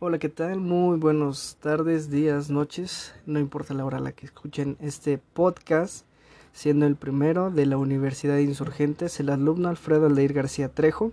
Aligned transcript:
Hola, 0.00 0.18
¿qué 0.18 0.28
tal? 0.28 0.58
Muy 0.58 0.98
buenas 0.98 1.56
tardes, 1.60 2.10
días, 2.10 2.50
noches, 2.50 3.14
no 3.26 3.38
importa 3.38 3.74
la 3.74 3.84
hora 3.84 3.98
a 3.98 4.00
la 4.00 4.10
que 4.10 4.26
escuchen 4.26 4.76
este 4.80 5.18
podcast, 5.18 6.04
siendo 6.52 6.84
el 6.86 6.96
primero 6.96 7.52
de 7.52 7.64
la 7.64 7.78
Universidad 7.78 8.34
de 8.34 8.42
Insurgentes, 8.42 9.20
el 9.20 9.30
alumno 9.30 9.68
Alfredo 9.68 10.06
Aldeir 10.06 10.32
García 10.32 10.68
Trejo, 10.68 11.12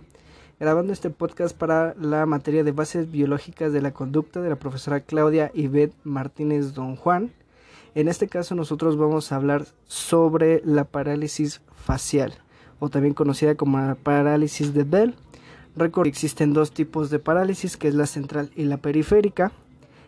grabando 0.58 0.92
este 0.92 1.10
podcast 1.10 1.56
para 1.56 1.94
la 1.94 2.26
materia 2.26 2.64
de 2.64 2.72
bases 2.72 3.10
biológicas 3.10 3.72
de 3.72 3.82
la 3.82 3.92
conducta 3.92 4.42
de 4.42 4.50
la 4.50 4.56
profesora 4.56 5.00
Claudia 5.00 5.52
Ivette 5.54 5.94
Martínez 6.02 6.74
Don 6.74 6.96
Juan. 6.96 7.30
En 7.94 8.08
este 8.08 8.26
caso 8.26 8.56
nosotros 8.56 8.96
vamos 8.98 9.30
a 9.30 9.36
hablar 9.36 9.64
sobre 9.86 10.60
la 10.64 10.84
parálisis 10.84 11.62
facial, 11.72 12.34
o 12.80 12.90
también 12.90 13.14
conocida 13.14 13.54
como 13.54 13.78
la 13.78 13.94
parálisis 13.94 14.74
de 14.74 14.82
Bell 14.82 15.14
Recuerda 15.74 16.10
existen 16.10 16.52
dos 16.52 16.72
tipos 16.72 17.08
de 17.10 17.18
parálisis, 17.18 17.76
que 17.76 17.88
es 17.88 17.94
la 17.94 18.06
central 18.06 18.50
y 18.56 18.64
la 18.64 18.76
periférica. 18.76 19.52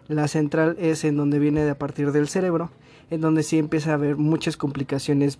La 0.08 0.28
central 0.28 0.76
es 0.78 1.04
en 1.04 1.16
donde 1.16 1.38
viene 1.38 1.64
de 1.64 1.70
a 1.70 1.78
partir 1.78 2.12
del 2.12 2.28
cerebro, 2.28 2.70
en 3.10 3.22
donde 3.22 3.42
sí 3.42 3.58
empieza 3.58 3.92
a 3.92 3.94
haber 3.94 4.16
muchas 4.16 4.56
complicaciones 4.58 5.38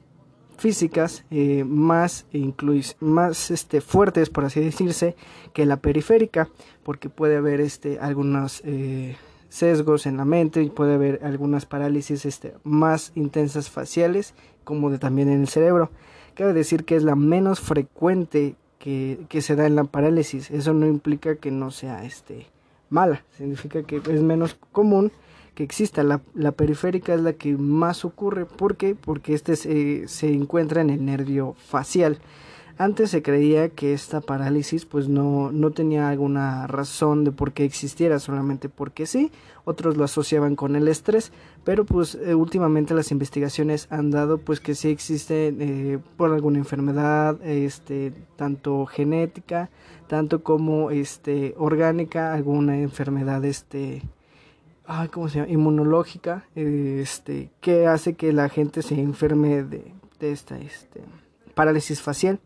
físicas 0.56 1.24
eh, 1.30 1.64
más, 1.64 2.26
más 3.00 3.50
este, 3.50 3.80
fuertes, 3.80 4.30
por 4.30 4.44
así 4.44 4.60
decirse, 4.60 5.16
que 5.52 5.66
la 5.66 5.76
periférica, 5.76 6.48
porque 6.82 7.10
puede 7.10 7.36
haber 7.36 7.60
este, 7.60 7.98
algunos 7.98 8.62
eh, 8.64 9.16
sesgos 9.50 10.06
en 10.06 10.16
la 10.16 10.24
mente 10.24 10.62
y 10.62 10.70
puede 10.70 10.94
haber 10.94 11.20
algunas 11.22 11.66
parálisis 11.66 12.24
este, 12.24 12.54
más 12.64 13.12
intensas 13.14 13.68
faciales, 13.68 14.34
como 14.64 14.90
de, 14.90 14.98
también 14.98 15.28
en 15.28 15.42
el 15.42 15.48
cerebro. 15.48 15.90
Cabe 16.34 16.52
decir 16.52 16.84
que 16.84 16.96
es 16.96 17.02
la 17.02 17.14
menos 17.14 17.60
frecuente 17.60 18.56
que, 18.84 19.40
se 19.40 19.56
da 19.56 19.66
en 19.66 19.76
la 19.76 19.84
parálisis. 19.84 20.50
Eso 20.50 20.74
no 20.74 20.86
implica 20.86 21.36
que 21.36 21.50
no 21.50 21.70
sea 21.70 22.04
este, 22.04 22.46
mala, 22.90 23.24
significa 23.36 23.82
que 23.82 23.96
es 23.96 24.22
menos 24.22 24.58
común 24.72 25.10
que 25.54 25.62
exista. 25.62 26.02
La, 26.02 26.20
la 26.34 26.52
periférica 26.52 27.14
es 27.14 27.20
la 27.20 27.32
que 27.32 27.56
más 27.56 28.04
ocurre. 28.04 28.44
¿Por 28.44 28.76
qué? 28.76 28.94
Porque 28.94 29.32
este 29.32 29.56
se, 29.56 30.06
se 30.06 30.30
encuentra 30.32 30.82
en 30.82 30.90
el 30.90 31.04
nervio 31.04 31.54
facial. 31.66 32.18
Antes 32.76 33.10
se 33.10 33.22
creía 33.22 33.68
que 33.68 33.92
esta 33.92 34.20
parálisis 34.20 34.84
pues 34.84 35.08
no, 35.08 35.52
no 35.52 35.70
tenía 35.70 36.08
alguna 36.08 36.66
razón 36.66 37.22
de 37.22 37.30
por 37.30 37.52
qué 37.52 37.64
existiera, 37.64 38.18
solamente 38.18 38.68
porque 38.68 39.06
sí. 39.06 39.30
Otros 39.64 39.96
lo 39.96 40.04
asociaban 40.04 40.56
con 40.56 40.74
el 40.74 40.88
estrés, 40.88 41.30
pero 41.62 41.84
pues 41.84 42.16
eh, 42.16 42.34
últimamente 42.34 42.92
las 42.92 43.12
investigaciones 43.12 43.86
han 43.90 44.10
dado 44.10 44.38
pues 44.38 44.58
que 44.58 44.74
sí 44.74 44.88
existe 44.88 45.54
eh, 45.56 45.98
por 46.16 46.32
alguna 46.32 46.58
enfermedad, 46.58 47.40
este, 47.46 48.12
tanto 48.34 48.86
genética, 48.86 49.70
tanto 50.08 50.42
como 50.42 50.90
este, 50.90 51.54
orgánica, 51.56 52.34
alguna 52.34 52.76
enfermedad 52.78 53.44
este, 53.44 54.02
¿cómo 55.12 55.28
se 55.28 55.38
llama? 55.38 55.52
inmunológica, 55.52 56.44
este, 56.56 57.50
que 57.60 57.86
hace 57.86 58.14
que 58.14 58.32
la 58.32 58.48
gente 58.48 58.82
se 58.82 59.00
enferme 59.00 59.62
de, 59.62 59.94
de 60.18 60.32
esta 60.32 60.58
este, 60.58 61.02
parálisis 61.54 62.02
facial. 62.02 62.40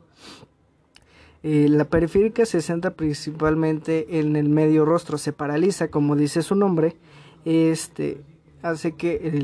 Eh, 1.42 1.69
la 1.69 1.84
periférica 1.84 2.44
se 2.47 2.61
centra 2.61 2.94
principalmente 2.94 4.19
en 4.19 4.36
el 4.36 4.48
medio 4.48 4.84
rostro, 4.84 5.19
se 5.19 5.33
paraliza, 5.33 5.88
como 5.88 6.16
dice 6.16 6.42
su 6.42 6.55
nombre, 6.55 6.97
este 7.44 8.22
hace 8.62 8.92
que 8.92 9.41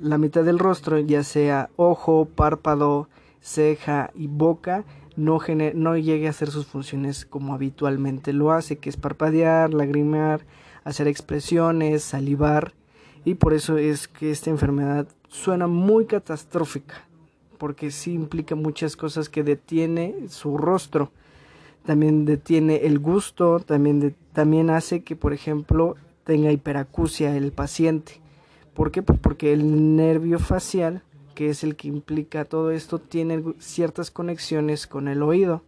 la 0.00 0.16
mitad 0.16 0.44
del 0.44 0.58
rostro, 0.58 0.98
ya 1.00 1.24
sea 1.24 1.70
ojo, 1.76 2.28
párpado, 2.34 3.08
ceja 3.40 4.10
y 4.14 4.28
boca, 4.28 4.84
no, 5.16 5.38
no 5.74 5.96
llegue 5.96 6.26
a 6.26 6.30
hacer 6.30 6.50
sus 6.50 6.66
funciones 6.66 7.24
como 7.24 7.54
habitualmente 7.54 8.32
lo 8.32 8.52
hace, 8.52 8.76
que 8.76 8.88
es 8.88 8.96
parpadear, 8.96 9.74
lagrimear, 9.74 10.46
hacer 10.84 11.08
expresiones, 11.08 12.02
salivar, 12.04 12.74
y 13.24 13.34
por 13.34 13.54
eso 13.54 13.78
es 13.78 14.06
que 14.06 14.30
esta 14.30 14.50
enfermedad 14.50 15.08
suena 15.28 15.66
muy 15.66 16.06
catastrófica, 16.06 17.06
porque 17.64 17.90
sí 17.90 18.12
implica 18.12 18.54
muchas 18.54 18.94
cosas 18.94 19.30
que 19.30 19.42
detiene 19.42 20.28
su 20.28 20.58
rostro 20.58 21.10
también 21.86 22.26
detiene 22.26 22.84
el 22.84 22.98
gusto, 22.98 23.58
también, 23.58 24.14
también 24.34 24.68
hace 24.68 25.02
que, 25.02 25.16
por 25.16 25.32
ejemplo, 25.32 25.96
tenga 26.24 26.52
hiperacusia 26.52 27.34
el 27.34 27.52
paciente. 27.52 28.20
¿Por 28.74 28.90
qué? 28.90 29.00
Pues 29.00 29.18
porque 29.18 29.54
el 29.54 29.96
nervio 29.96 30.38
facial, 30.38 31.02
que 31.34 31.48
es 31.48 31.64
el 31.64 31.74
que 31.74 31.88
implica 31.88 32.44
todo 32.44 32.70
esto, 32.70 32.98
tiene 32.98 33.42
ciertas 33.58 34.10
conexiones 34.10 34.86
con 34.86 35.08
el 35.08 35.22
oído. 35.22 35.62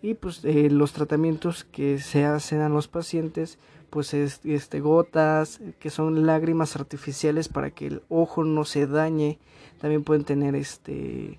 Y 0.00 0.14
pues 0.14 0.44
eh, 0.44 0.70
los 0.70 0.92
tratamientos 0.92 1.64
que 1.64 1.98
se 1.98 2.24
hacen 2.24 2.60
a 2.60 2.68
los 2.68 2.86
pacientes, 2.86 3.58
pues 3.92 4.14
es 4.14 4.40
este, 4.44 4.80
gotas, 4.80 5.60
que 5.78 5.90
son 5.90 6.24
lágrimas 6.24 6.76
artificiales 6.76 7.48
para 7.48 7.72
que 7.72 7.88
el 7.88 8.02
ojo 8.08 8.42
no 8.42 8.64
se 8.64 8.86
dañe. 8.86 9.38
También 9.82 10.02
pueden 10.02 10.24
tener 10.24 10.54
este 10.54 11.38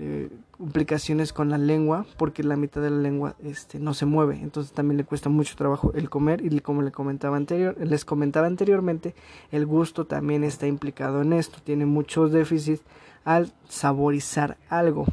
eh, 0.00 0.28
complicaciones 0.50 1.32
con 1.32 1.48
la 1.48 1.58
lengua 1.58 2.04
porque 2.18 2.42
la 2.42 2.56
mitad 2.56 2.80
de 2.82 2.90
la 2.90 2.96
lengua 2.96 3.36
este, 3.44 3.78
no 3.78 3.94
se 3.94 4.04
mueve. 4.04 4.40
Entonces 4.42 4.72
también 4.72 4.96
le 4.96 5.04
cuesta 5.04 5.28
mucho 5.28 5.54
trabajo 5.54 5.92
el 5.94 6.10
comer. 6.10 6.44
Y 6.44 6.58
como 6.58 6.82
le 6.82 6.90
comentaba 6.90 7.36
anterior 7.36 7.76
les 7.78 8.04
comentaba 8.04 8.48
anteriormente 8.48 9.14
el 9.52 9.64
gusto 9.64 10.06
también 10.06 10.42
está 10.42 10.66
implicado 10.66 11.22
en 11.22 11.34
esto. 11.34 11.60
Tiene 11.62 11.86
muchos 11.86 12.32
déficits 12.32 12.82
al 13.24 13.52
saborizar 13.68 14.56
algo. 14.68 15.06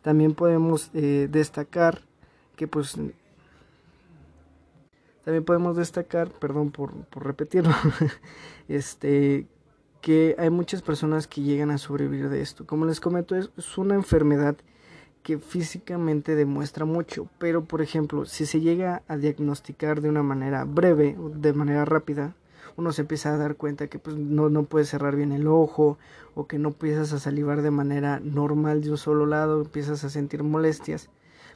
También 0.00 0.32
podemos 0.32 0.88
eh, 0.94 1.28
destacar 1.30 2.00
que 2.56 2.66
pues 2.66 2.96
también 5.30 5.44
podemos 5.44 5.76
destacar 5.76 6.28
perdón 6.28 6.72
por, 6.72 6.90
por 7.04 7.24
repetirlo 7.24 7.72
este 8.68 9.46
que 10.00 10.34
hay 10.38 10.50
muchas 10.50 10.82
personas 10.82 11.28
que 11.28 11.42
llegan 11.42 11.70
a 11.70 11.78
sobrevivir 11.78 12.30
de 12.30 12.40
esto. 12.40 12.66
Como 12.66 12.84
les 12.84 12.98
comento, 12.98 13.36
es, 13.36 13.78
una 13.78 13.94
enfermedad 13.94 14.56
que 15.22 15.38
físicamente 15.38 16.34
demuestra 16.34 16.84
mucho, 16.84 17.28
pero 17.38 17.64
por 17.64 17.80
ejemplo, 17.80 18.24
si 18.24 18.44
se 18.44 18.60
llega 18.60 19.02
a 19.06 19.16
diagnosticar 19.18 20.00
de 20.00 20.08
una 20.08 20.24
manera 20.24 20.64
breve, 20.64 21.16
de 21.36 21.52
manera 21.52 21.84
rápida, 21.84 22.34
uno 22.76 22.90
se 22.90 23.02
empieza 23.02 23.32
a 23.32 23.36
dar 23.36 23.54
cuenta 23.54 23.86
que 23.86 24.00
pues, 24.00 24.16
no, 24.16 24.48
no 24.48 24.64
puedes 24.64 24.88
cerrar 24.88 25.14
bien 25.14 25.30
el 25.30 25.46
ojo 25.46 25.96
o 26.34 26.48
que 26.48 26.58
no 26.58 26.70
empiezas 26.70 27.12
a 27.12 27.20
salivar 27.20 27.62
de 27.62 27.70
manera 27.70 28.18
normal 28.18 28.80
de 28.80 28.90
un 28.90 28.98
solo 28.98 29.26
lado, 29.26 29.60
empiezas 29.60 30.02
a 30.02 30.10
sentir 30.10 30.42
molestias 30.42 31.08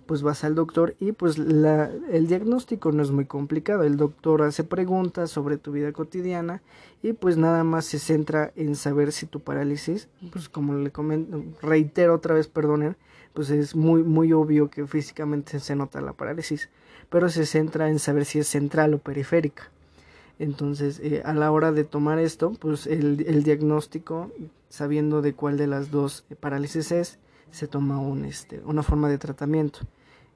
pues 0.06 0.22
vas 0.22 0.44
al 0.44 0.54
doctor 0.54 0.94
y 1.00 1.12
pues 1.12 1.38
la, 1.38 1.90
el 2.10 2.26
diagnóstico 2.26 2.92
no 2.92 3.02
es 3.02 3.10
muy 3.10 3.24
complicado. 3.24 3.82
El 3.82 3.96
doctor 3.96 4.42
hace 4.42 4.64
preguntas 4.64 5.30
sobre 5.30 5.56
tu 5.56 5.72
vida 5.72 5.92
cotidiana 5.92 6.62
y 7.02 7.12
pues 7.12 7.36
nada 7.36 7.64
más 7.64 7.84
se 7.86 7.98
centra 7.98 8.52
en 8.56 8.76
saber 8.76 9.12
si 9.12 9.26
tu 9.26 9.40
parálisis, 9.40 10.08
pues 10.32 10.48
como 10.48 10.74
le 10.74 10.90
comento, 10.90 11.44
reitero 11.60 12.14
otra 12.14 12.34
vez, 12.34 12.48
perdonen, 12.48 12.96
pues 13.32 13.50
es 13.50 13.74
muy, 13.74 14.02
muy 14.02 14.32
obvio 14.32 14.70
que 14.70 14.86
físicamente 14.86 15.58
se 15.60 15.76
nota 15.76 16.00
la 16.00 16.12
parálisis, 16.12 16.70
pero 17.10 17.28
se 17.28 17.46
centra 17.46 17.88
en 17.88 17.98
saber 17.98 18.24
si 18.24 18.38
es 18.38 18.46
central 18.46 18.94
o 18.94 18.98
periférica. 18.98 19.70
Entonces, 20.38 21.00
eh, 21.00 21.22
a 21.24 21.32
la 21.32 21.52
hora 21.52 21.70
de 21.72 21.84
tomar 21.84 22.18
esto, 22.18 22.52
pues 22.58 22.86
el, 22.86 23.24
el 23.26 23.44
diagnóstico, 23.44 24.30
sabiendo 24.68 25.22
de 25.22 25.34
cuál 25.34 25.56
de 25.56 25.68
las 25.68 25.90
dos 25.90 26.24
parálisis 26.40 26.90
es, 26.90 27.18
se 27.50 27.68
toma 27.68 27.98
un, 27.98 28.24
este, 28.24 28.60
una 28.64 28.82
forma 28.82 29.08
de 29.08 29.18
tratamiento. 29.18 29.80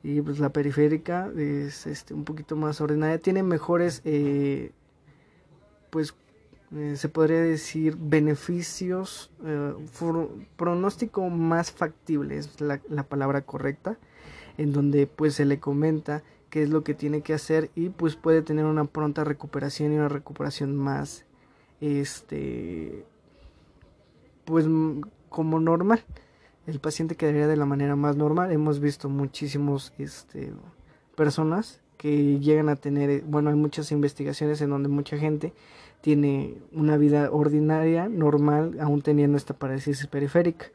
Y 0.03 0.21
pues 0.21 0.39
la 0.39 0.51
periférica 0.51 1.31
es 1.37 1.87
este, 1.87 2.15
un 2.15 2.25
poquito 2.25 2.55
más 2.55 2.81
ordenada, 2.81 3.19
tiene 3.19 3.43
mejores, 3.43 4.01
eh, 4.05 4.71
pues 5.91 6.15
eh, 6.77 6.95
se 6.97 7.09
podría 7.09 7.41
decir, 7.41 7.97
beneficios, 7.99 9.31
eh, 9.45 9.75
pronóstico 10.57 11.29
más 11.31 11.73
factible 11.73 12.37
es 12.39 12.61
la, 12.61 12.81
la, 12.89 13.03
palabra 13.03 13.41
correcta, 13.43 13.99
en 14.57 14.73
donde 14.73 15.07
pues 15.07 15.35
se 15.35 15.45
le 15.45 15.59
comenta 15.59 16.23
qué 16.51 16.63
es 16.63 16.69
lo 16.69 16.85
que 16.85 16.95
tiene 16.95 17.23
que 17.23 17.35
hacer 17.35 17.71
y 17.75 17.89
pues 17.89 18.17
puede 18.17 18.43
tener 18.43 18.67
una 18.67 18.85
pronta 18.85 19.25
recuperación 19.25 19.93
y 19.93 19.97
una 19.97 20.09
recuperación 20.09 20.77
más, 20.77 21.25
este, 21.81 23.05
pues 24.45 24.67
como 25.29 25.59
normal 25.59 26.05
el 26.69 26.81
paciente 26.81 27.15
quedaría 27.15 27.47
de 27.47 27.57
la 27.57 27.65
manera 27.65 27.97
más 27.97 28.17
normal. 28.17 28.53
Hemos 28.53 28.79
visto 28.79 29.09
muchísimos 29.09 29.95
este, 29.99 30.53
personas 31.17 31.81
que 31.97 32.39
llegan 32.41 32.69
a 32.69 32.77
tener, 32.77 33.09
eh, 33.09 33.25
bueno, 33.27 33.49
hay 33.49 33.57
muchas 33.57 33.91
investigaciones 33.91 34.61
en 34.61 34.69
donde 34.69 34.91
mucha 34.91 35.17
gente 35.17 35.55
tiene 36.03 36.59
una 36.73 36.99
vida 36.99 37.31
ordinaria, 37.33 38.09
normal, 38.09 38.77
aún 38.81 39.01
teniendo 39.01 39.39
esta 39.39 39.55
parálisis 39.55 40.07
periférica. 40.07 40.67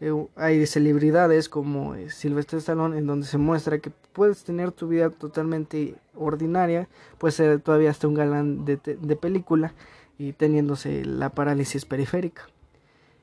Eh, 0.00 0.10
hay 0.36 0.66
celebridades 0.66 1.50
como 1.50 1.94
eh, 1.96 2.08
Silvestre 2.08 2.58
Stallone 2.58 2.96
en 2.96 3.06
donde 3.06 3.26
se 3.26 3.36
muestra 3.36 3.78
que 3.78 3.92
puedes 4.14 4.44
tener 4.44 4.72
tu 4.72 4.88
vida 4.88 5.10
totalmente 5.10 5.96
ordinaria, 6.16 6.88
puedes 7.18 7.34
ser 7.34 7.60
todavía 7.60 7.90
hasta 7.90 8.08
un 8.08 8.14
galán 8.14 8.64
de, 8.64 8.78
de 8.78 9.16
película 9.16 9.74
y 10.18 10.32
teniéndose 10.32 11.04
la 11.04 11.28
parálisis 11.28 11.84
periférica 11.84 12.48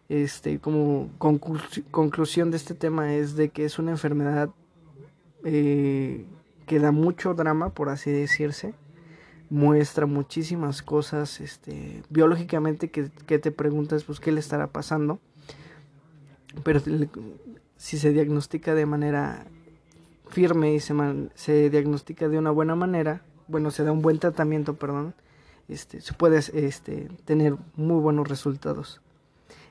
este, 0.10 0.60
como 0.60 1.10
conclusión 1.92 2.50
de 2.50 2.58
este 2.58 2.74
tema 2.74 3.14
es 3.14 3.36
de 3.36 3.50
que 3.50 3.66
es 3.66 3.78
una 3.78 3.92
enfermedad 3.92 4.50
eh, 5.46 6.26
que 6.66 6.80
da 6.80 6.92
mucho 6.92 7.36
drama, 7.36 7.70
por 7.70 7.90
así 7.90 8.12
decirse, 8.12 8.74
muestra 9.52 10.08
muchísimas 10.08 10.82
cosas 10.82 11.40
este, 11.40 12.04
biológicamente 12.10 12.90
que, 12.90 13.10
que 13.28 13.40
te 13.40 13.52
preguntas 13.52 14.04
pues 14.04 14.20
qué 14.20 14.32
le 14.32 14.40
estará 14.40 14.68
pasando. 14.68 15.20
Pero 16.64 16.82
si 17.78 18.00
se 18.00 18.12
diagnostica 18.12 18.74
de 18.74 18.88
manera 18.88 19.46
firme 20.28 20.74
y 20.74 20.80
se, 20.80 20.94
se 21.36 21.70
diagnostica 21.70 22.28
de 22.30 22.40
una 22.40 22.52
buena 22.52 22.76
manera, 22.76 23.22
bueno, 23.48 23.70
se 23.72 23.84
da 23.84 23.92
un 23.92 24.02
buen 24.02 24.20
tratamiento, 24.20 24.76
perdón, 24.76 25.14
este, 25.68 26.02
se 26.02 26.14
puede 26.14 26.40
este, 26.54 27.10
tener 27.26 27.56
muy 27.76 28.00
buenos 28.00 28.28
resultados. 28.28 29.02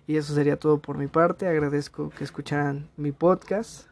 Y 0.09 0.17
eso 0.17 0.35
sería 0.35 0.59
todo 0.59 0.81
por 0.81 0.97
mi 0.97 1.07
parte. 1.07 1.47
Agradezco 1.47 2.09
que 2.09 2.25
escucharan 2.25 2.89
mi 2.97 3.13
podcast. 3.13 3.89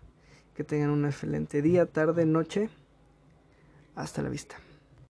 Que 0.54 0.64
tengan 0.64 0.88
un 0.88 1.04
excelente 1.04 1.60
día, 1.60 1.84
tarde, 1.84 2.24
noche. 2.24 2.70
Hasta 3.94 4.22
la 4.22 4.30
vista. 4.30 4.56